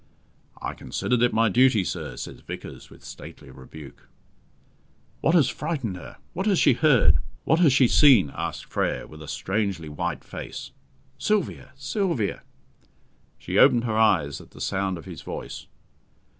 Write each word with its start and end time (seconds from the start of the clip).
"I 0.59 0.73
considered 0.73 1.21
it 1.21 1.31
my 1.31 1.47
duty, 1.47 1.83
sir," 1.83 2.17
says 2.17 2.39
Vickers, 2.39 2.89
with 2.89 3.03
stately 3.05 3.51
rebuke. 3.51 4.07
"What 5.19 5.35
has 5.35 5.47
frightened 5.47 5.95
her? 5.95 6.17
What 6.33 6.47
has 6.47 6.57
she 6.57 6.73
heard? 6.73 7.19
What 7.43 7.59
has 7.59 7.71
she 7.71 7.87
seen?" 7.87 8.31
asked 8.35 8.65
Frere, 8.65 9.05
with 9.05 9.21
a 9.21 9.27
strangely 9.27 9.89
white 9.89 10.23
face. 10.23 10.71
"Sylvia, 11.19 11.73
Sylvia!" 11.75 12.41
She 13.37 13.59
opened 13.59 13.83
her 13.83 13.95
eyes 13.95 14.41
at 14.41 14.49
the 14.49 14.59
sound 14.59 14.97
of 14.97 15.05
his 15.05 15.21
voice. 15.21 15.67